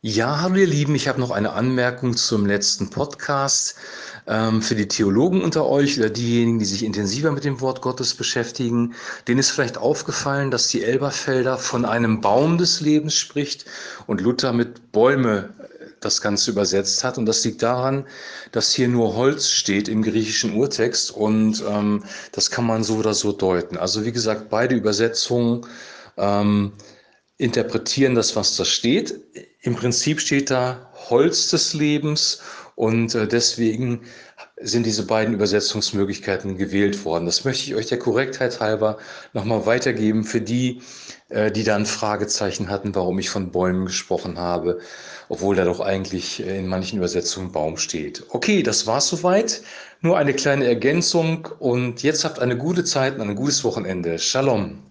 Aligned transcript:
Ja, 0.00 0.42
hallo 0.42 0.54
ihr 0.54 0.66
Lieben, 0.68 0.94
ich 0.94 1.08
habe 1.08 1.18
noch 1.18 1.32
eine 1.32 1.54
Anmerkung 1.54 2.16
zum 2.16 2.46
letzten 2.46 2.88
Podcast. 2.88 3.74
Ähm, 4.28 4.62
für 4.62 4.76
die 4.76 4.86
Theologen 4.86 5.42
unter 5.42 5.66
euch 5.66 5.98
oder 5.98 6.08
diejenigen, 6.08 6.60
die 6.60 6.66
sich 6.66 6.84
intensiver 6.84 7.32
mit 7.32 7.42
dem 7.42 7.60
Wort 7.60 7.82
Gottes 7.82 8.14
beschäftigen, 8.14 8.94
denen 9.26 9.40
ist 9.40 9.50
vielleicht 9.50 9.76
aufgefallen, 9.76 10.52
dass 10.52 10.68
die 10.68 10.84
Elberfelder 10.84 11.58
von 11.58 11.84
einem 11.84 12.20
Baum 12.20 12.58
des 12.58 12.80
Lebens 12.80 13.14
spricht 13.14 13.64
und 14.06 14.20
Luther 14.20 14.52
mit 14.52 14.92
Bäume 14.92 15.52
äh, 15.58 15.86
das 15.98 16.20
Ganze 16.20 16.52
übersetzt 16.52 17.02
hat. 17.02 17.18
Und 17.18 17.26
das 17.26 17.44
liegt 17.44 17.60
daran, 17.64 18.06
dass 18.52 18.72
hier 18.72 18.86
nur 18.86 19.16
Holz 19.16 19.48
steht 19.48 19.88
im 19.88 20.02
griechischen 20.04 20.54
Urtext 20.54 21.10
und 21.10 21.60
ähm, 21.68 22.04
das 22.30 22.52
kann 22.52 22.66
man 22.66 22.84
so 22.84 22.98
oder 22.98 23.14
so 23.14 23.32
deuten. 23.32 23.76
Also 23.76 24.04
wie 24.04 24.12
gesagt, 24.12 24.48
beide 24.48 24.76
Übersetzungen 24.76 25.66
ähm, 26.16 26.74
interpretieren 27.38 28.16
das, 28.16 28.34
was 28.36 28.56
da 28.56 28.64
steht. 28.64 29.14
Im 29.62 29.74
Prinzip 29.74 30.20
steht 30.20 30.50
da 30.50 30.90
Holz 31.10 31.48
des 31.50 31.74
Lebens 31.74 32.40
und 32.76 33.14
äh, 33.16 33.26
deswegen 33.26 34.02
sind 34.60 34.86
diese 34.86 35.04
beiden 35.04 35.34
Übersetzungsmöglichkeiten 35.34 36.56
gewählt 36.56 37.04
worden. 37.04 37.26
Das 37.26 37.44
möchte 37.44 37.64
ich 37.64 37.74
euch 37.74 37.86
der 37.86 37.98
Korrektheit 37.98 38.60
halber 38.60 38.98
nochmal 39.32 39.66
weitergeben 39.66 40.22
für 40.22 40.40
die, 40.40 40.82
äh, 41.28 41.50
die 41.50 41.64
da 41.64 41.74
ein 41.74 41.86
Fragezeichen 41.86 42.68
hatten, 42.68 42.94
warum 42.94 43.18
ich 43.18 43.30
von 43.30 43.50
Bäumen 43.50 43.86
gesprochen 43.86 44.38
habe, 44.38 44.78
obwohl 45.28 45.56
da 45.56 45.64
doch 45.64 45.80
eigentlich 45.80 46.40
in 46.40 46.68
manchen 46.68 46.98
Übersetzungen 46.98 47.50
Baum 47.50 47.78
steht. 47.78 48.24
Okay, 48.30 48.62
das 48.62 48.86
war's 48.86 49.08
soweit. 49.08 49.62
Nur 50.00 50.16
eine 50.18 50.34
kleine 50.34 50.66
Ergänzung 50.66 51.48
und 51.58 52.04
jetzt 52.04 52.24
habt 52.24 52.38
eine 52.38 52.56
gute 52.56 52.84
Zeit 52.84 53.16
und 53.18 53.22
ein 53.22 53.34
gutes 53.34 53.64
Wochenende. 53.64 54.20
Shalom. 54.20 54.87